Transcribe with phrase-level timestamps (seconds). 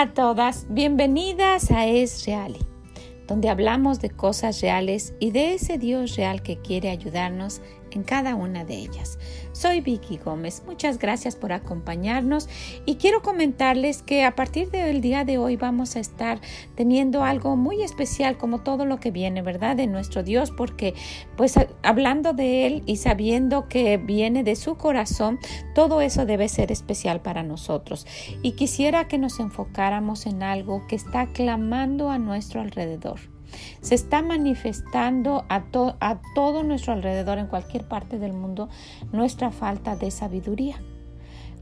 [0.00, 2.56] A todas, bienvenidas a Es Real,
[3.28, 7.60] donde hablamos de cosas reales y de ese Dios real que quiere ayudarnos
[7.90, 9.18] en cada una de ellas.
[9.52, 12.48] Soy Vicky Gómez, muchas gracias por acompañarnos
[12.86, 16.40] y quiero comentarles que a partir del día de hoy vamos a estar
[16.74, 19.76] teniendo algo muy especial como todo lo que viene, ¿verdad?
[19.76, 20.94] De nuestro Dios, porque
[21.36, 25.38] pues hablando de Él y sabiendo que viene de su corazón,
[25.74, 28.06] todo eso debe ser especial para nosotros.
[28.42, 33.20] Y quisiera que nos enfocáramos en algo que está clamando a nuestro alrededor.
[33.80, 35.64] Se está manifestando a,
[36.00, 38.68] a todo nuestro alrededor, en cualquier parte del mundo,
[39.12, 40.80] nuestra falta de sabiduría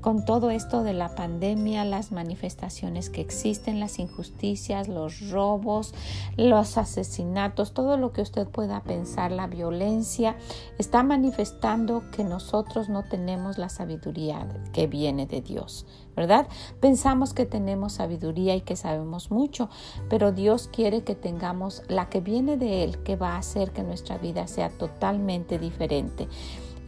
[0.01, 5.95] con todo esto de la pandemia, las manifestaciones que existen, las injusticias, los robos,
[6.37, 10.37] los asesinatos, todo lo que usted pueda pensar, la violencia,
[10.79, 15.87] está manifestando que nosotros no tenemos la sabiduría que viene de Dios.
[16.19, 16.49] ¿verdad?
[16.80, 19.71] Pensamos que tenemos sabiduría y que sabemos mucho,
[20.10, 23.85] pero Dios quiere que tengamos la que viene de Él, que va a hacer que
[23.85, 26.26] nuestra vida sea totalmente diferente.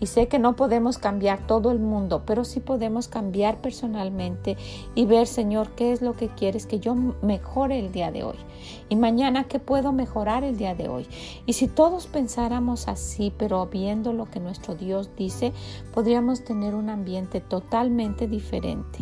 [0.00, 4.56] Y sé que no podemos cambiar todo el mundo, pero sí podemos cambiar personalmente
[4.94, 8.36] y ver, Señor, qué es lo que quieres que yo mejore el día de hoy.
[8.88, 11.06] Y mañana, qué puedo mejorar el día de hoy.
[11.46, 15.52] Y si todos pensáramos así, pero viendo lo que nuestro Dios dice,
[15.92, 18.98] podríamos tener un ambiente totalmente diferente.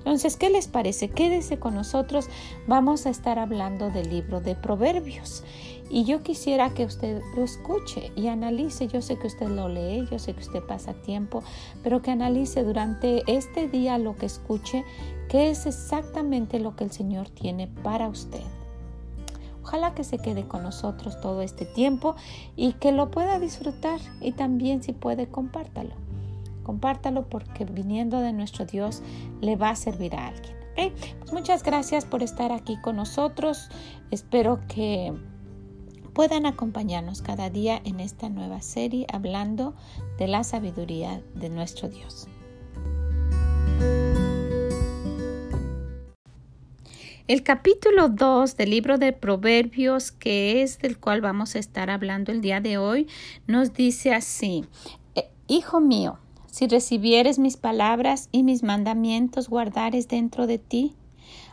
[0.00, 1.10] Entonces, ¿qué les parece?
[1.10, 2.28] Quédese con nosotros.
[2.66, 5.44] Vamos a estar hablando del libro de Proverbios.
[5.90, 8.86] Y yo quisiera que usted lo escuche y analice.
[8.86, 11.42] Yo sé que usted lo lee, yo sé que usted pasa tiempo,
[11.82, 14.84] pero que analice durante este día lo que escuche,
[15.28, 18.42] qué es exactamente lo que el Señor tiene para usted.
[19.62, 22.16] Ojalá que se quede con nosotros todo este tiempo
[22.56, 26.09] y que lo pueda disfrutar y también si puede compártalo.
[26.62, 29.02] Compártalo porque viniendo de nuestro Dios
[29.40, 30.60] le va a servir a alguien.
[31.18, 33.68] Pues muchas gracias por estar aquí con nosotros.
[34.10, 35.12] Espero que
[36.14, 39.74] puedan acompañarnos cada día en esta nueva serie hablando
[40.18, 42.28] de la sabiduría de nuestro Dios.
[47.28, 52.32] El capítulo 2 del libro de Proverbios, que es del cual vamos a estar hablando
[52.32, 53.06] el día de hoy,
[53.46, 54.64] nos dice así,
[55.14, 56.18] eh, Hijo mío,
[56.50, 60.94] si recibieres mis palabras y mis mandamientos guardares dentro de ti,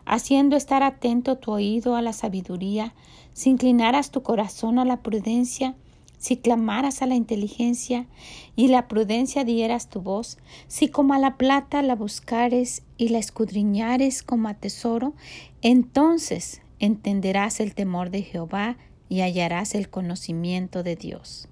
[0.05, 2.93] haciendo estar atento tu oído a la sabiduría,
[3.33, 5.75] si inclinaras tu corazón a la prudencia,
[6.17, 8.07] si clamaras a la inteligencia
[8.55, 10.37] y la prudencia dieras tu voz,
[10.67, 15.13] si como a la plata la buscares y la escudriñares como a tesoro,
[15.61, 18.77] entonces entenderás el temor de Jehová
[19.09, 21.47] y hallarás el conocimiento de Dios.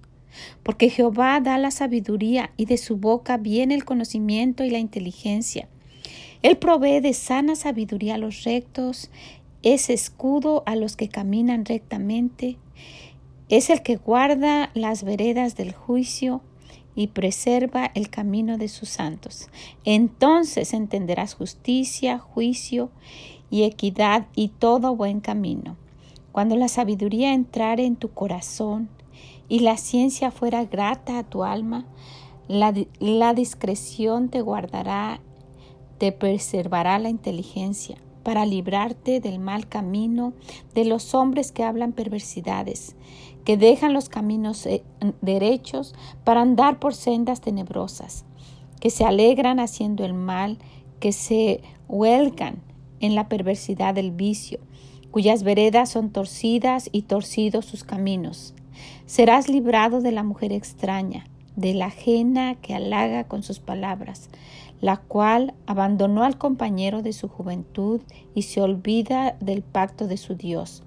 [0.63, 5.67] Porque Jehová da la sabiduría y de su boca viene el conocimiento y la inteligencia.
[6.41, 9.09] Él provee de sana sabiduría a los rectos,
[9.63, 12.57] es escudo a los que caminan rectamente,
[13.49, 16.41] es el que guarda las veredas del juicio
[16.95, 19.49] y preserva el camino de sus santos.
[19.83, 22.89] Entonces entenderás justicia, juicio
[23.49, 25.77] y equidad y todo buen camino.
[26.31, 28.89] Cuando la sabiduría entrare en tu corazón
[29.47, 31.85] y la ciencia fuera grata a tu alma,
[32.47, 35.19] la, la discreción te guardará,
[35.97, 40.33] te preservará la inteligencia para librarte del mal camino
[40.73, 42.95] de los hombres que hablan perversidades,
[43.43, 44.83] que dejan los caminos eh,
[45.21, 48.25] derechos para andar por sendas tenebrosas,
[48.79, 50.57] que se alegran haciendo el mal,
[50.99, 52.63] que se huelgan
[52.99, 54.59] en la perversidad del vicio,
[55.11, 58.55] cuyas veredas son torcidas y torcidos sus caminos
[59.05, 61.25] Serás librado de la mujer extraña,
[61.55, 64.29] de la ajena que halaga con sus palabras,
[64.81, 68.01] la cual abandonó al compañero de su juventud
[68.33, 70.83] y se olvida del pacto de su Dios,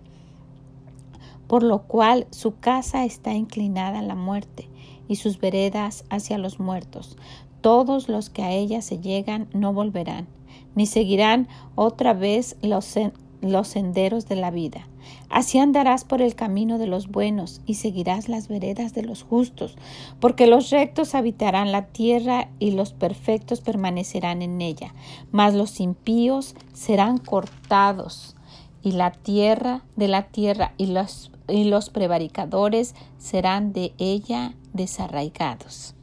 [1.46, 4.68] por lo cual su casa está inclinada a la muerte
[5.08, 7.16] y sus veredas hacia los muertos.
[7.60, 10.28] Todos los que a ella se llegan no volverán,
[10.74, 12.96] ni seguirán otra vez los
[13.40, 14.86] los senderos de la vida.
[15.30, 19.76] Así andarás por el camino de los buenos y seguirás las veredas de los justos,
[20.20, 24.94] porque los rectos habitarán la tierra y los perfectos permanecerán en ella,
[25.30, 28.36] mas los impíos serán cortados
[28.82, 35.94] y la tierra de la tierra y los, y los prevaricadores serán de ella desarraigados.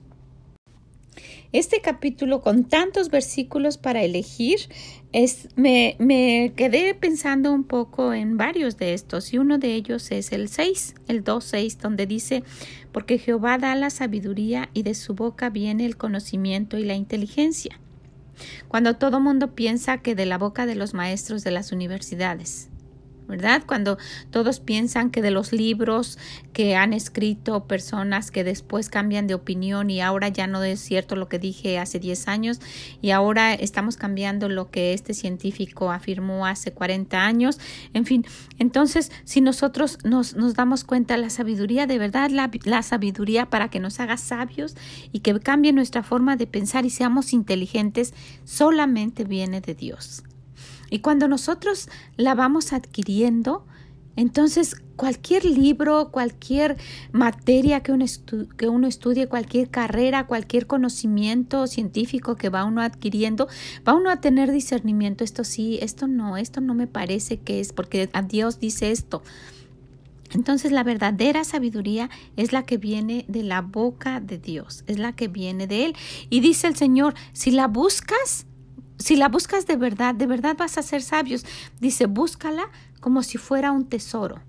[1.56, 4.60] Este capítulo con tantos versículos para elegir,
[5.14, 10.12] es, me, me quedé pensando un poco en varios de estos y uno de ellos
[10.12, 12.44] es el 6, el 2.6, donde dice,
[12.92, 17.80] porque Jehová da la sabiduría y de su boca viene el conocimiento y la inteligencia.
[18.68, 22.68] Cuando todo mundo piensa que de la boca de los maestros de las universidades,
[23.28, 23.64] ¿verdad?
[23.66, 23.98] Cuando
[24.30, 26.18] todos piensan que de los libros
[26.54, 31.16] que han escrito personas que después cambian de opinión y ahora ya no es cierto
[31.16, 32.60] lo que dije hace 10 años
[33.02, 37.60] y ahora estamos cambiando lo que este científico afirmó hace 40 años.
[37.94, 38.26] En fin,
[38.58, 43.70] entonces si nosotros nos, nos damos cuenta la sabiduría de verdad, la, la sabiduría para
[43.70, 44.76] que nos haga sabios
[45.12, 48.14] y que cambie nuestra forma de pensar y seamos inteligentes,
[48.44, 50.24] solamente viene de Dios.
[50.96, 53.66] Y cuando nosotros la vamos adquiriendo,
[54.16, 56.78] entonces cualquier libro, cualquier
[57.12, 63.50] materia que uno, estudie, cualquier carrera, cualquier conocimiento científico que va uno adquiriendo,
[63.86, 65.26] va uno a tener discernimiento.
[65.26, 69.22] Esto sí, esto no, esto no me parece que es, porque a Dios dice esto.
[70.32, 75.12] Entonces la verdadera sabiduría es la que viene de la boca de Dios, es la
[75.14, 75.96] que viene de Él.
[76.30, 78.46] Y dice el Señor, si la buscas,
[78.98, 81.46] si la buscas de verdad, de verdad vas a ser sabios.
[81.80, 82.70] Dice, búscala
[83.00, 84.42] como si fuera un tesoro.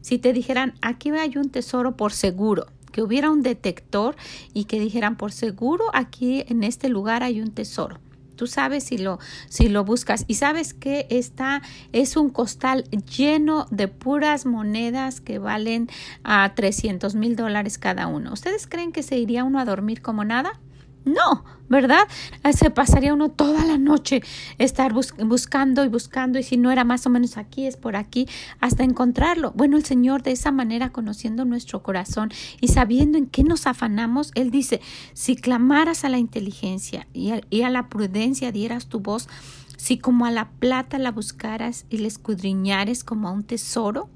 [0.00, 4.16] Si te dijeran, aquí hay un tesoro por seguro, que hubiera un detector
[4.52, 8.00] y que dijeran, por seguro, aquí en este lugar hay un tesoro.
[8.36, 9.18] Tú sabes si lo,
[9.48, 10.24] si lo buscas.
[10.28, 11.62] Y sabes que esta
[11.92, 12.84] es un costal
[13.16, 15.88] lleno de puras monedas que valen
[16.22, 18.32] a 300 mil dólares cada uno.
[18.32, 20.60] ¿Ustedes creen que se iría uno a dormir como nada?
[21.06, 22.08] No, ¿verdad?
[22.42, 24.22] Eh, se pasaría uno toda la noche
[24.58, 28.26] estar buscando y buscando y si no era más o menos aquí, es por aquí,
[28.60, 29.52] hasta encontrarlo.
[29.52, 34.32] Bueno, el Señor de esa manera, conociendo nuestro corazón y sabiendo en qué nos afanamos,
[34.34, 34.80] Él dice,
[35.14, 39.28] si clamaras a la inteligencia y a, y a la prudencia dieras tu voz,
[39.76, 44.10] si como a la plata la buscaras y la escudriñares como a un tesoro,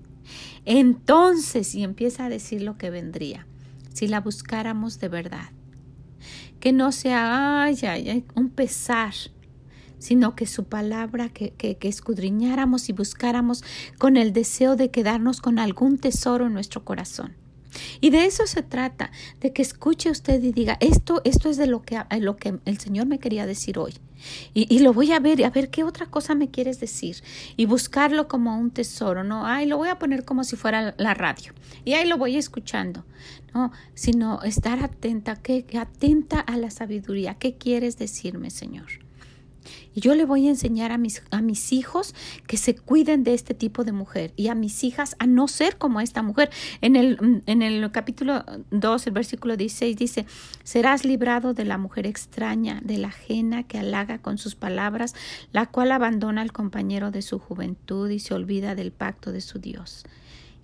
[0.65, 3.47] entonces, y empieza a decir lo que vendría,
[3.95, 5.51] si la buscáramos de verdad
[6.61, 9.15] que no sea ay, ay, un pesar,
[9.99, 13.65] sino que su palabra, que, que, que, escudriñáramos y buscáramos
[13.99, 17.35] con el deseo de quedarnos con algún tesoro en nuestro corazón.
[18.01, 19.11] Y de eso se trata,
[19.41, 22.79] de que escuche usted y diga, esto, esto es de lo que, lo que el
[22.79, 23.95] Señor me quería decir hoy.
[24.55, 27.17] Y, y, lo voy a ver, a ver qué otra cosa me quieres decir.
[27.57, 29.47] Y buscarlo como un tesoro, ¿no?
[29.47, 31.53] Ay, lo voy a poner como si fuera la radio.
[31.85, 33.05] Y ahí lo voy escuchando.
[33.55, 37.35] No, sino estar atenta, que, atenta a la sabiduría.
[37.35, 38.87] ¿Qué quieres decirme, Señor?
[39.95, 42.15] Y yo le voy a enseñar a mis, a mis hijos
[42.47, 45.77] que se cuiden de este tipo de mujer y a mis hijas a no ser
[45.77, 46.51] como esta mujer.
[46.81, 50.27] En el, en el capítulo 2, el versículo 16 dice,
[50.65, 55.15] serás librado de la mujer extraña, de la ajena que halaga con sus palabras,
[55.53, 59.59] la cual abandona al compañero de su juventud y se olvida del pacto de su
[59.59, 60.05] Dios.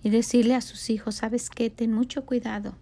[0.03, 1.69] Y decirle a sus hijos, ¿sabes qué?
[1.69, 2.75] Ten mucho cuidado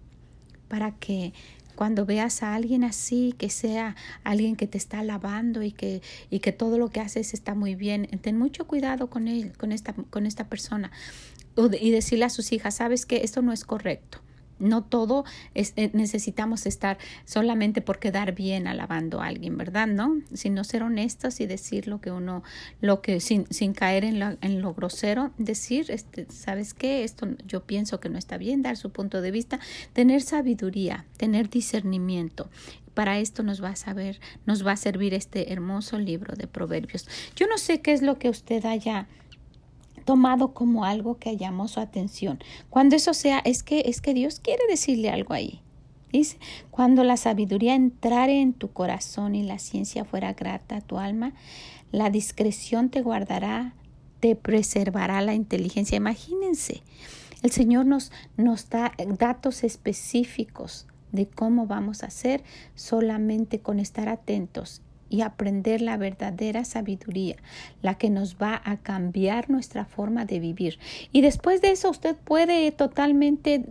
[0.67, 1.33] para que
[1.75, 6.39] cuando veas a alguien así, que sea alguien que te está alabando y que, y
[6.39, 9.94] que todo lo que haces está muy bien, ten mucho cuidado con él, con esta,
[9.94, 10.92] con esta persona.
[11.80, 14.19] Y decirle a sus hijas, sabes que esto no es correcto.
[14.60, 19.88] No todo eh, necesitamos estar solamente por quedar bien alabando a alguien, ¿verdad?
[19.88, 20.22] ¿No?
[20.34, 22.44] Sino ser honestos y decir lo que uno,
[22.81, 27.03] lo que sin, sin caer en, en lo grosero, decir, este, ¿sabes qué?
[27.03, 29.60] Esto yo pienso que no está bien, dar su punto de vista,
[29.94, 32.50] tener sabiduría, tener discernimiento
[32.96, 37.08] para esto nos va a saber, nos va a servir este hermoso libro de Proverbios.
[37.36, 39.08] Yo no sé qué es lo que usted haya
[40.05, 42.39] tomado como algo que llamó su atención.
[42.69, 45.62] Cuando eso sea, es que es que Dios quiere decirle algo ahí.
[46.12, 46.38] Dice,
[46.71, 51.33] cuando la sabiduría entrare en tu corazón y la ciencia fuera grata a tu alma,
[51.91, 53.74] la discreción te guardará,
[54.21, 55.97] te preservará la inteligencia.
[55.97, 56.83] Imagínense,
[57.41, 62.43] el Señor nos, nos da datos específicos de cómo vamos a hacer
[62.75, 67.35] solamente con estar atentos y aprender la verdadera sabiduría,
[67.81, 70.79] la que nos va a cambiar nuestra forma de vivir.
[71.12, 73.65] Y después de eso usted puede totalmente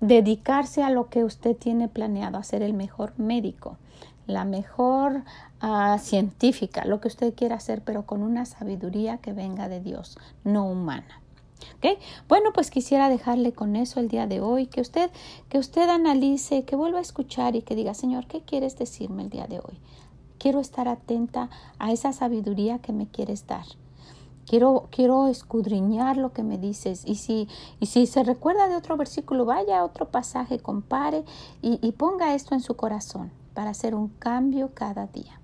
[0.00, 3.76] dedicarse a lo que usted tiene planeado, a ser el mejor médico,
[4.26, 5.24] la mejor
[5.62, 10.18] uh, científica, lo que usted quiera hacer, pero con una sabiduría que venga de Dios,
[10.44, 11.20] no humana.
[11.78, 11.98] ¿Okay?
[12.28, 15.10] Bueno, pues quisiera dejarle con eso el día de hoy, que usted,
[15.48, 19.30] que usted analice, que vuelva a escuchar y que diga, Señor, ¿qué quieres decirme el
[19.30, 19.80] día de hoy?
[20.38, 23.64] Quiero estar atenta a esa sabiduría que me quieres dar.
[24.46, 27.02] Quiero, quiero escudriñar lo que me dices.
[27.04, 27.48] Y si,
[27.80, 31.24] y si se recuerda de otro versículo, vaya a otro pasaje, compare
[31.60, 35.38] y, ponga esto en su corazón para hacer un cambio cada día.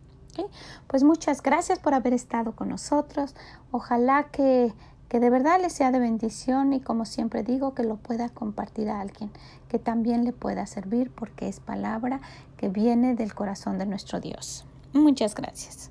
[0.87, 3.35] Pues muchas gracias por haber estado con nosotros.
[3.71, 4.73] Ojalá que,
[5.09, 8.89] que de verdad le sea de bendición y como siempre digo, que lo pueda compartir
[8.89, 9.31] a alguien
[9.69, 12.21] que también le pueda servir porque es palabra
[12.57, 14.65] que viene del corazón de nuestro Dios.
[14.95, 15.91] Muchas gracias.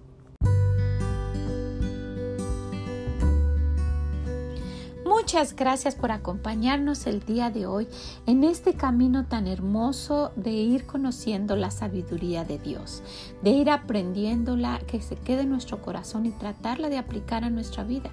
[5.05, 7.88] Muchas gracias por acompañarnos el día de hoy
[8.25, 13.03] en este camino tan hermoso de ir conociendo la sabiduría de Dios,
[13.41, 17.83] de ir aprendiéndola que se quede en nuestro corazón y tratarla de aplicar a nuestra
[17.83, 18.12] vida,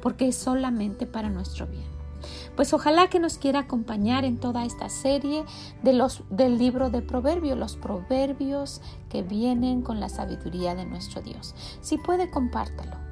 [0.00, 2.01] porque es solamente para nuestro bien.
[2.56, 5.44] Pues ojalá que nos quiera acompañar en toda esta serie
[5.82, 11.22] de los, del libro de Proverbios, los proverbios que vienen con la sabiduría de nuestro
[11.22, 11.54] Dios.
[11.80, 13.11] Si puede, compártalo